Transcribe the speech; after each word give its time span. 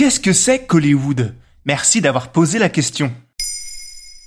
Qu'est-ce 0.00 0.18
que 0.18 0.32
c'est 0.32 0.60
qu'Hollywood? 0.60 1.34
Merci 1.66 2.00
d'avoir 2.00 2.32
posé 2.32 2.58
la 2.58 2.70
question. 2.70 3.12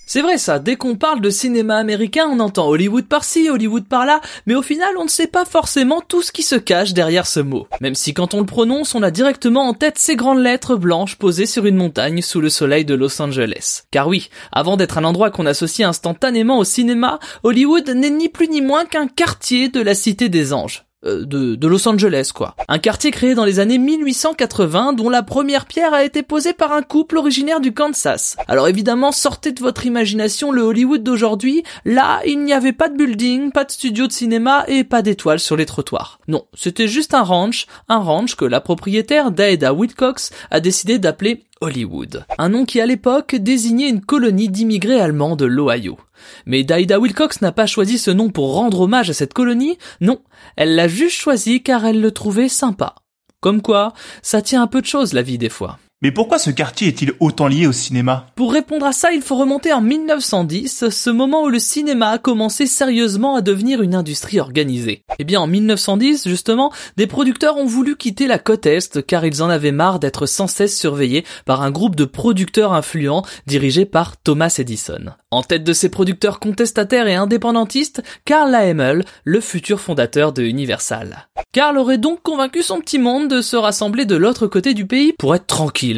C'est 0.06 0.22
vrai 0.22 0.38
ça, 0.38 0.60
dès 0.60 0.76
qu'on 0.76 0.98
parle 0.98 1.20
de 1.20 1.32
cinéma 1.32 1.78
américain, 1.78 2.28
on 2.32 2.40
entend 2.42 2.68
Hollywood 2.68 3.08
par-ci, 3.08 3.50
Hollywood 3.50 3.88
par-là, 3.88 4.22
mais 4.46 4.54
au 4.54 4.62
final 4.62 4.92
on 5.00 5.06
ne 5.06 5.10
sait 5.10 5.26
pas 5.26 5.46
forcément 5.46 6.00
tout 6.08 6.22
ce 6.22 6.32
qui 6.32 6.44
se 6.44 6.54
cache 6.54 6.94
derrière 6.94 7.26
ce 7.26 7.40
mot. 7.40 7.68
Même 7.82 7.96
si 7.96 8.14
quand 8.14 8.36
on 8.36 8.42
le 8.42 8.46
prononce, 8.46 8.94
on 8.94 9.02
a 9.02 9.10
directement 9.10 9.68
en 9.68 9.74
tête 9.74 9.98
ces 9.98 10.16
grandes 10.16 10.44
lettres 10.44 10.76
blanches 10.76 11.16
posées 11.16 11.48
sur 11.48 11.66
une 11.66 11.78
montagne 11.78 12.22
sous 12.22 12.40
le 12.40 12.50
soleil 12.50 12.86
de 12.86 12.94
Los 12.94 13.20
Angeles. 13.20 13.82
Car 13.90 14.08
oui, 14.08 14.30
avant 14.52 14.78
d'être 14.78 15.00
un 15.00 15.04
endroit 15.04 15.32
qu'on 15.32 15.48
associe 15.48 15.90
instantanément 15.90 16.60
au 16.60 16.66
cinéma, 16.66 17.18
Hollywood 17.42 17.90
n'est 17.90 18.12
ni 18.12 18.30
plus 18.30 18.48
ni 18.48 18.62
moins 18.62 18.86
qu'un 18.86 19.08
quartier 19.08 19.70
de 19.70 19.82
la 19.82 19.96
Cité 19.96 20.30
des 20.30 20.54
Anges. 20.54 20.86
Euh, 21.06 21.26
de, 21.26 21.68
Los 21.68 21.88
Angeles, 21.88 22.32
quoi. 22.34 22.56
Un 22.68 22.80
quartier 22.80 23.12
créé 23.12 23.36
dans 23.36 23.46
les 23.46 23.60
années 23.60 23.78
1880 23.78 24.94
dont 24.94 25.10
la 25.10 25.24
première 25.24 25.66
pierre 25.66 25.94
a 25.94 26.04
été 26.04 26.24
posée 26.24 26.54
par 26.54 26.72
un 26.72 26.82
couple 26.82 27.18
originaire 27.18 27.60
du 27.60 27.74
Kansas. 27.74 28.38
Alors 28.48 28.68
évidemment, 28.68 29.12
sortez 29.12 29.52
de 29.52 29.60
votre 29.60 29.86
imagination 29.86 30.52
le 30.52 30.62
Hollywood 30.62 31.04
d'aujourd'hui. 31.04 31.64
Là, 31.84 32.22
il 32.26 32.44
n'y 32.44 32.54
avait 32.54 32.74
pas 32.74 32.90
de 32.90 32.98
building, 32.98 33.52
pas 33.52 33.64
de 33.64 33.72
studio 33.72 34.08
de 34.08 34.12
cinéma 34.12 34.66
et 34.68 34.84
pas 34.84 35.02
d'étoiles 35.02 35.40
sur 35.40 35.56
les 35.56 35.66
trottoirs. 35.66 36.20
Non, 36.28 36.46
c'était 36.54 36.88
juste 36.88 37.14
un 37.14 37.24
ranch, 37.24 37.66
un 37.90 38.00
ranch 38.00 38.36
que 38.36 38.46
la 38.46 38.62
propriétaire 38.62 39.32
Daeda 39.32 39.74
Wilcox 39.74 40.32
a 40.52 40.60
décidé 40.60 41.00
d'appeler 41.00 41.44
Hollywood. 41.62 42.26
Un 42.38 42.50
nom 42.50 42.66
qui 42.66 42.82
à 42.82 42.86
l'époque 42.86 43.36
désignait 43.36 43.90
une 43.90 44.02
colonie 44.02 44.50
d'immigrés 44.50 45.00
allemands 45.00 45.36
de 45.36 45.46
l'Ohio. 45.46 45.98
Mais 46.46 46.64
Daida 46.64 47.00
Wilcox 47.00 47.42
n'a 47.42 47.52
pas 47.52 47.66
choisi 47.66 47.98
ce 47.98 48.12
nom 48.12 48.30
pour 48.30 48.54
rendre 48.54 48.82
hommage 48.82 49.10
à 49.10 49.14
cette 49.14 49.34
colonie, 49.34 49.78
non, 50.02 50.22
elle 50.56 50.76
l'a 50.76 50.88
juste 50.88 51.18
choisi 51.18 51.64
car 51.64 51.86
elle 51.86 52.02
le 52.02 52.12
trouvait 52.12 52.50
sympa. 52.50 52.96
Comme 53.40 53.62
quoi, 53.62 53.94
ça 54.22 54.42
tient 54.42 54.62
un 54.62 54.68
peu 54.68 54.82
de 54.82 54.86
choses 54.86 55.14
la 55.14 55.22
vie 55.22 55.38
des 55.38 55.50
fois. 55.50 55.80
Mais 56.04 56.12
pourquoi 56.12 56.38
ce 56.38 56.50
quartier 56.50 56.90
est-il 56.90 57.14
autant 57.22 57.48
lié 57.48 57.66
au 57.66 57.72
cinéma? 57.72 58.26
Pour 58.36 58.52
répondre 58.52 58.86
à 58.86 58.92
ça, 58.92 59.14
il 59.14 59.22
faut 59.22 59.38
remonter 59.38 59.72
en 59.72 59.80
1910, 59.80 60.90
ce 60.90 61.10
moment 61.10 61.44
où 61.44 61.48
le 61.48 61.60
cinéma 61.60 62.10
a 62.10 62.18
commencé 62.18 62.66
sérieusement 62.66 63.36
à 63.38 63.42
devenir 63.42 63.82
une 63.82 63.96
industrie 63.96 64.42
organisée. 64.42 65.06
Eh 65.18 65.24
bien, 65.24 65.40
en 65.40 65.48
1910, 65.48 66.28
justement, 66.28 66.74
des 66.98 67.08
producteurs 67.08 67.56
ont 67.56 67.66
voulu 67.66 67.96
quitter 67.96 68.28
la 68.28 68.38
côte 68.38 68.66
Est 68.66 69.02
car 69.06 69.26
ils 69.26 69.42
en 69.42 69.48
avaient 69.48 69.72
marre 69.72 70.00
d'être 70.00 70.26
sans 70.26 70.48
cesse 70.48 70.78
surveillés 70.78 71.24
par 71.46 71.62
un 71.62 71.72
groupe 71.72 71.96
de 71.96 72.04
producteurs 72.04 72.74
influents 72.74 73.24
dirigé 73.48 73.86
par 73.86 74.18
Thomas 74.18 74.54
Edison. 74.58 75.14
En 75.32 75.42
tête 75.42 75.64
de 75.64 75.72
ces 75.72 75.88
producteurs 75.88 76.42
contestataires 76.42 77.08
et 77.08 77.16
indépendantistes, 77.16 78.04
Carl 78.26 78.52
Laemmle, 78.52 79.06
le 79.24 79.40
futur 79.40 79.80
fondateur 79.80 80.34
de 80.34 80.44
Universal. 80.44 81.30
Carl 81.54 81.78
aurait 81.78 81.98
donc 81.98 82.22
convaincu 82.24 82.62
son 82.62 82.82
petit 82.82 83.00
monde 83.00 83.30
de 83.30 83.42
se 83.42 83.56
rassembler 83.56 84.04
de 84.04 84.18
l'autre 84.18 84.48
côté 84.48 84.74
du 84.74 84.86
pays 84.86 85.14
pour 85.18 85.34
être 85.34 85.48
tranquille 85.48 85.93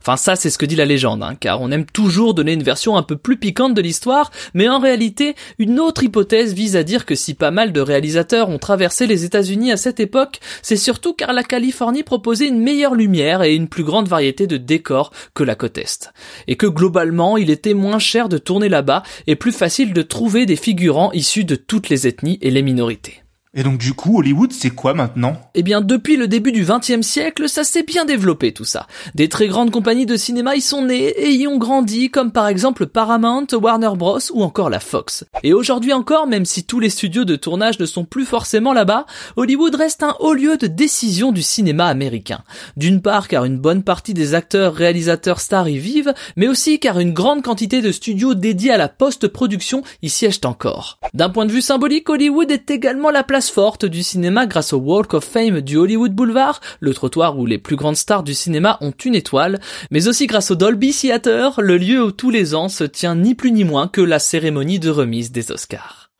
Enfin 0.00 0.16
ça 0.16 0.36
c'est 0.36 0.50
ce 0.50 0.58
que 0.58 0.66
dit 0.66 0.76
la 0.76 0.84
légende, 0.84 1.22
hein, 1.22 1.34
car 1.34 1.60
on 1.60 1.70
aime 1.70 1.86
toujours 1.86 2.34
donner 2.34 2.52
une 2.52 2.62
version 2.62 2.96
un 2.96 3.02
peu 3.02 3.16
plus 3.16 3.36
piquante 3.36 3.74
de 3.74 3.82
l'histoire, 3.82 4.30
mais 4.54 4.68
en 4.68 4.78
réalité, 4.78 5.34
une 5.58 5.80
autre 5.80 6.02
hypothèse 6.02 6.54
vise 6.54 6.76
à 6.76 6.82
dire 6.82 7.06
que 7.06 7.14
si 7.14 7.34
pas 7.34 7.50
mal 7.50 7.72
de 7.72 7.80
réalisateurs 7.80 8.48
ont 8.48 8.58
traversé 8.58 9.06
les 9.06 9.24
États-Unis 9.24 9.72
à 9.72 9.76
cette 9.76 10.00
époque, 10.00 10.40
c'est 10.62 10.76
surtout 10.76 11.12
car 11.12 11.32
la 11.32 11.42
Californie 11.42 12.02
proposait 12.02 12.48
une 12.48 12.60
meilleure 12.60 12.94
lumière 12.94 13.42
et 13.42 13.54
une 13.54 13.68
plus 13.68 13.84
grande 13.84 14.08
variété 14.08 14.46
de 14.46 14.56
décors 14.56 15.12
que 15.34 15.44
la 15.44 15.54
côte 15.54 15.78
Est. 15.78 16.12
Et 16.46 16.56
que 16.56 16.66
globalement, 16.66 17.36
il 17.36 17.50
était 17.50 17.74
moins 17.74 17.98
cher 17.98 18.28
de 18.28 18.38
tourner 18.38 18.68
là-bas 18.68 19.02
et 19.26 19.36
plus 19.36 19.52
facile 19.52 19.92
de 19.92 20.02
trouver 20.02 20.46
des 20.46 20.56
figurants 20.56 21.12
issus 21.12 21.44
de 21.44 21.56
toutes 21.56 21.88
les 21.88 22.06
ethnies 22.06 22.38
et 22.42 22.50
les 22.50 22.62
minorités. 22.62 23.25
Et 23.58 23.62
donc 23.62 23.78
du 23.78 23.94
coup, 23.94 24.18
Hollywood, 24.18 24.52
c'est 24.52 24.68
quoi 24.68 24.92
maintenant? 24.92 25.40
Eh 25.54 25.62
bien, 25.62 25.80
depuis 25.80 26.18
le 26.18 26.28
début 26.28 26.52
du 26.52 26.66
XXe 26.66 27.00
siècle, 27.00 27.48
ça 27.48 27.64
s'est 27.64 27.84
bien 27.84 28.04
développé 28.04 28.52
tout 28.52 28.66
ça. 28.66 28.86
Des 29.14 29.30
très 29.30 29.48
grandes 29.48 29.70
compagnies 29.70 30.04
de 30.04 30.16
cinéma 30.16 30.56
y 30.56 30.60
sont 30.60 30.84
nées 30.84 31.08
et 31.08 31.32
y 31.32 31.46
ont 31.46 31.56
grandi, 31.56 32.10
comme 32.10 32.32
par 32.32 32.48
exemple 32.48 32.86
Paramount, 32.86 33.46
Warner 33.54 33.92
Bros 33.96 34.18
ou 34.34 34.42
encore 34.42 34.68
la 34.68 34.78
Fox. 34.78 35.24
Et 35.42 35.54
aujourd'hui 35.54 35.94
encore, 35.94 36.26
même 36.26 36.44
si 36.44 36.64
tous 36.64 36.80
les 36.80 36.90
studios 36.90 37.24
de 37.24 37.34
tournage 37.34 37.80
ne 37.80 37.86
sont 37.86 38.04
plus 38.04 38.26
forcément 38.26 38.74
là-bas, 38.74 39.06
Hollywood 39.36 39.74
reste 39.74 40.02
un 40.02 40.14
haut 40.20 40.34
lieu 40.34 40.58
de 40.58 40.66
décision 40.66 41.32
du 41.32 41.40
cinéma 41.40 41.86
américain. 41.86 42.42
D'une 42.76 43.00
part 43.00 43.26
car 43.26 43.46
une 43.46 43.58
bonne 43.58 43.82
partie 43.82 44.12
des 44.12 44.34
acteurs, 44.34 44.74
réalisateurs, 44.74 45.40
stars 45.40 45.70
y 45.70 45.78
vivent, 45.78 46.12
mais 46.36 46.48
aussi 46.48 46.78
car 46.78 47.00
une 47.00 47.14
grande 47.14 47.42
quantité 47.42 47.80
de 47.80 47.90
studios 47.90 48.34
dédiés 48.34 48.72
à 48.72 48.76
la 48.76 48.90
post-production 48.90 49.82
y 50.02 50.10
siègent 50.10 50.40
encore. 50.44 50.98
D'un 51.14 51.30
point 51.30 51.46
de 51.46 51.52
vue 51.52 51.62
symbolique, 51.62 52.10
Hollywood 52.10 52.50
est 52.50 52.70
également 52.70 53.10
la 53.10 53.24
place 53.24 53.45
forte 53.50 53.84
du 53.84 54.02
cinéma 54.02 54.46
grâce 54.46 54.72
au 54.72 54.78
Walk 54.78 55.14
of 55.14 55.24
Fame 55.24 55.60
du 55.60 55.76
Hollywood 55.76 56.12
Boulevard, 56.12 56.60
le 56.80 56.94
trottoir 56.94 57.38
où 57.38 57.46
les 57.46 57.58
plus 57.58 57.76
grandes 57.76 57.96
stars 57.96 58.22
du 58.22 58.34
cinéma 58.34 58.78
ont 58.80 58.94
une 59.04 59.14
étoile, 59.14 59.60
mais 59.90 60.08
aussi 60.08 60.26
grâce 60.26 60.50
au 60.50 60.54
Dolby 60.54 60.92
Theater, 60.92 61.60
le 61.60 61.76
lieu 61.76 62.04
où 62.04 62.12
tous 62.12 62.30
les 62.30 62.54
ans 62.54 62.68
se 62.68 62.84
tient 62.84 63.14
ni 63.14 63.34
plus 63.34 63.52
ni 63.52 63.64
moins 63.64 63.88
que 63.88 64.00
la 64.00 64.18
cérémonie 64.18 64.78
de 64.78 64.90
remise 64.90 65.32
des 65.32 65.50
Oscars. 65.50 66.10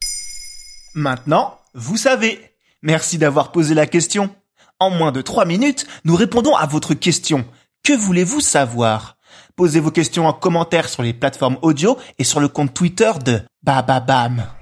Maintenant, 0.95 1.59
vous 1.75 1.97
savez. 1.97 2.41
Merci 2.83 3.19
d'avoir 3.19 3.53
posé 3.53 3.75
la 3.75 3.87
question. 3.87 4.31
En 4.79 4.91
moins 4.91 5.13
de 5.13 5.23
trois 5.23 5.45
minutes, 5.45 5.87
nous 6.05 6.17
répondons 6.17 6.55
à 6.55 6.67
votre 6.67 6.95
question. 6.95 7.45
Que 7.83 7.93
voulez-vous 7.93 8.41
savoir? 8.41 9.17
Posez 9.57 9.81
vos 9.81 9.91
questions 9.91 10.27
en 10.27 10.33
commentaire 10.33 10.89
sur 10.89 11.03
les 11.03 11.15
plateformes 11.15 11.59
audio 11.63 11.97
et 12.19 12.25
sur 12.25 12.41
le 12.41 12.49
compte 12.49 12.75
Twitter 12.75 13.13
de 13.25 13.41
Bababam. 13.63 14.37
Bam. 14.37 14.56